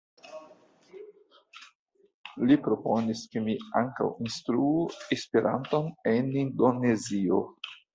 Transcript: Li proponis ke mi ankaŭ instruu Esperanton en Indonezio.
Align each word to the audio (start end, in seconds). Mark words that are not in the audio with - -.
Li 2.45 2.59
proponis 2.69 3.23
ke 3.35 3.45
mi 3.45 3.57
ankaŭ 3.85 4.11
instruu 4.27 4.75
Esperanton 5.21 5.97
en 6.17 6.37
Indonezio. 6.49 7.47